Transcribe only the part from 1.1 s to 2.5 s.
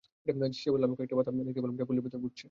পতাকা দেখতে পেলাম যা পল্লীর ভিতর উড়ছে।